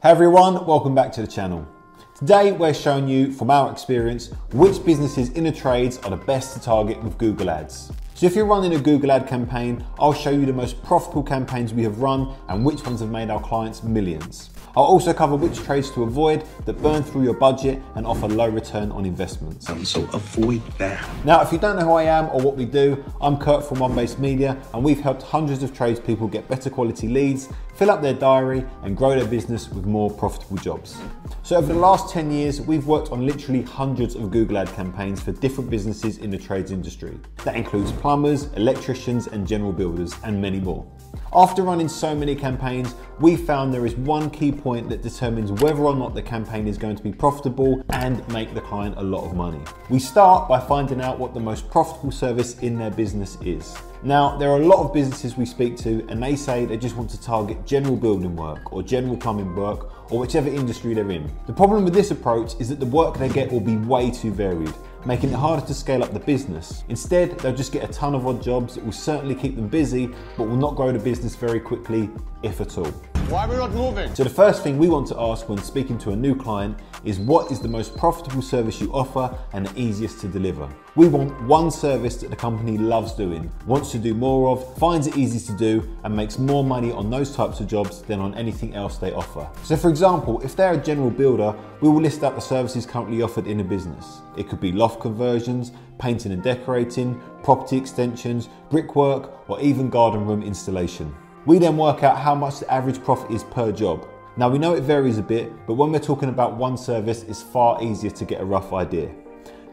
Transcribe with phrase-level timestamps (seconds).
[0.00, 1.66] Hey everyone, welcome back to the channel.
[2.16, 6.54] Today we're showing you from our experience which businesses in the trades are the best
[6.54, 7.90] to target with Google Ads.
[8.14, 11.74] So if you're running a Google ad campaign, I'll show you the most profitable campaigns
[11.74, 14.50] we have run and which ones have made our clients millions.
[14.76, 18.48] I'll also cover which trades to avoid that burn through your budget and offer low
[18.48, 19.66] return on investments.
[19.88, 21.02] So avoid them.
[21.24, 23.78] Now, if you don't know who I am or what we do, I'm Kurt from
[23.78, 28.02] One Base Media, and we've helped hundreds of tradespeople get better quality leads, fill up
[28.02, 30.98] their diary, and grow their business with more profitable jobs.
[31.42, 35.20] So, over the last 10 years, we've worked on literally hundreds of Google ad campaigns
[35.20, 37.18] for different businesses in the trades industry.
[37.44, 40.86] That includes plumbers, electricians, and general builders, and many more.
[41.32, 45.80] After running so many campaigns, we found there is one key point that determines whether
[45.80, 49.24] or not the campaign is going to be profitable and make the client a lot
[49.24, 49.60] of money.
[49.88, 53.76] We start by finding out what the most profitable service in their business is.
[54.02, 56.96] Now, there are a lot of businesses we speak to and they say they just
[56.96, 61.30] want to target general building work or general plumbing work or whichever industry they're in.
[61.46, 64.32] The problem with this approach is that the work they get will be way too
[64.32, 64.74] varied
[65.04, 66.84] making it harder to scale up the business.
[66.88, 70.08] Instead, they'll just get a ton of odd jobs that will certainly keep them busy,
[70.36, 72.10] but will not grow the business very quickly,
[72.42, 73.17] if at all.
[73.28, 74.14] Why are we not moving?
[74.14, 77.18] So the first thing we want to ask when speaking to a new client is
[77.18, 80.66] what is the most profitable service you offer and the easiest to deliver.
[80.96, 85.08] We want one service that the company loves doing, wants to do more of, finds
[85.08, 88.34] it easy to do, and makes more money on those types of jobs than on
[88.34, 89.46] anything else they offer.
[89.62, 93.20] So for example, if they're a general builder, we will list out the services currently
[93.20, 94.22] offered in a business.
[94.38, 100.42] It could be loft conversions, painting and decorating, property extensions, brickwork, or even garden room
[100.42, 101.14] installation.
[101.48, 104.06] We then work out how much the average profit is per job.
[104.36, 107.42] Now we know it varies a bit, but when we're talking about one service, it's
[107.42, 109.10] far easier to get a rough idea.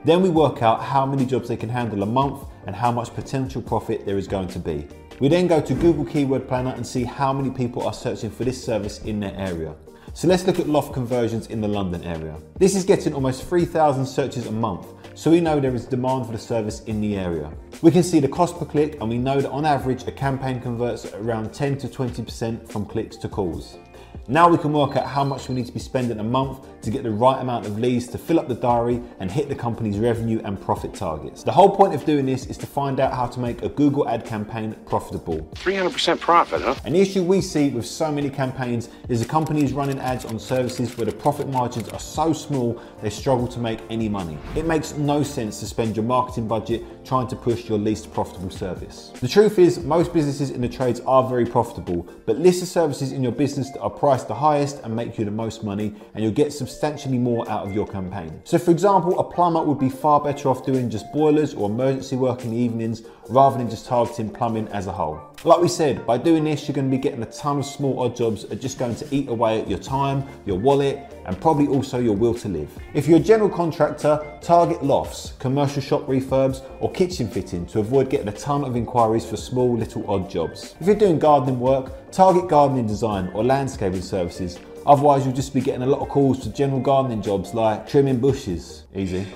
[0.05, 3.13] Then we work out how many jobs they can handle a month and how much
[3.13, 4.87] potential profit there is going to be.
[5.19, 8.45] We then go to Google Keyword Planner and see how many people are searching for
[8.45, 9.75] this service in their area.
[10.13, 12.37] So let's look at loft conversions in the London area.
[12.57, 16.33] This is getting almost 3,000 searches a month, so we know there is demand for
[16.33, 17.49] the service in the area.
[17.81, 20.59] We can see the cost per click and we know that on average a campaign
[20.59, 23.77] converts around 10 to 20% from clicks to calls.
[24.27, 26.91] Now we can work out how much we need to be spending a month to
[26.91, 29.97] get the right amount of leads to fill up the diary and hit the company's
[29.97, 31.43] revenue and profit targets.
[31.43, 34.07] The whole point of doing this is to find out how to make a Google
[34.07, 35.49] ad campaign profitable.
[35.55, 36.75] 300% profit, huh?
[36.85, 40.95] An issue we see with so many campaigns is the companies running ads on services
[40.97, 44.37] where the profit margins are so small they struggle to make any money.
[44.55, 48.49] It makes no sense to spend your marketing budget trying to push your least profitable
[48.49, 49.11] service.
[49.21, 53.11] The truth is, most businesses in the trades are very profitable, but list the services
[53.11, 56.23] in your business that are priced the highest and make you the most money, and
[56.23, 58.39] you'll get substantially more out of your campaign.
[58.43, 62.15] So, for example, a plumber would be far better off doing just boilers or emergency
[62.15, 65.19] work in the evenings rather than just targeting plumbing as a whole.
[65.43, 67.99] Like we said, by doing this, you're going to be getting a ton of small
[67.99, 71.41] odd jobs that are just going to eat away at your time, your wallet, and
[71.41, 72.69] probably also your will to live.
[72.93, 78.11] If you're a general contractor, target lofts, commercial shop refurbs, or kitchen fitting to avoid
[78.11, 80.75] getting a ton of inquiries for small little odd jobs.
[80.79, 84.57] If you're doing gardening work, target gardening design or landscaping services.
[84.85, 88.19] Otherwise, you'll just be getting a lot of calls for general gardening jobs like trimming
[88.19, 88.83] bushes.
[88.95, 89.27] Easy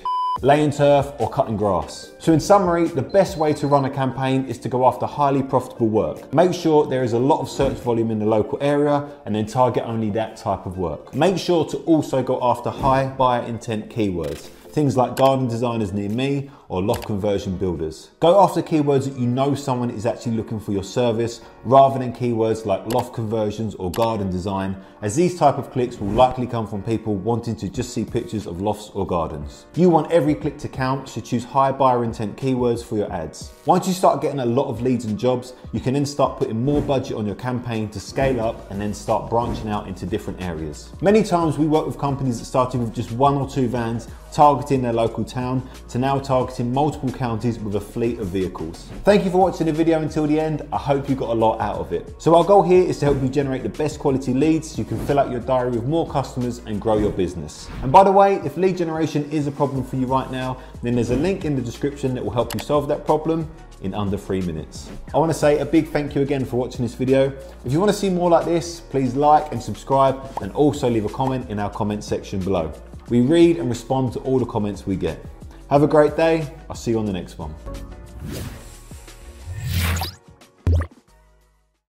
[0.41, 2.13] laying turf or cutting grass.
[2.19, 5.43] So in summary, the best way to run a campaign is to go after highly
[5.43, 6.33] profitable work.
[6.33, 9.45] Make sure there is a lot of search volume in the local area and then
[9.45, 11.13] target only that type of work.
[11.13, 14.49] Make sure to also go after high buyer intent keywords.
[14.71, 18.11] Things like garden designers near me or loft conversion builders.
[18.19, 22.13] Go after keywords that you know someone is actually looking for your service rather than
[22.13, 26.67] keywords like loft conversions or garden design as these type of clicks will likely come
[26.67, 29.65] from people wanting to just see pictures of lofts or gardens.
[29.73, 33.51] You want every click to count so choose high buyer intent keywords for your ads.
[33.65, 36.63] Once you start getting a lot of leads and jobs you can then start putting
[36.63, 40.39] more budget on your campaign to scale up and then start branching out into different
[40.43, 40.93] areas.
[41.01, 44.58] Many times we work with companies that started with just one or two vans targeting
[44.67, 48.89] their local town to now targeting multiple counties with a fleet of vehicles.
[49.03, 50.67] Thank you for watching the video until the end.
[50.73, 52.13] I hope you got a lot out of it.
[52.19, 54.85] So our goal here is to help you generate the best quality leads so you
[54.85, 57.69] can fill out your diary with more customers and grow your business.
[57.81, 60.95] And by the way, if lead generation is a problem for you right now, then
[60.95, 63.49] there's a link in the description that will help you solve that problem
[63.81, 64.89] in under three minutes.
[65.13, 67.31] I want to say a big thank you again for watching this video.
[67.65, 71.05] If you want to see more like this, please like and subscribe and also leave
[71.05, 72.73] a comment in our comment section below.
[73.09, 75.23] We read and respond to all the comments we get.
[75.69, 76.47] Have a great day.
[76.69, 77.53] I'll see you on the next one.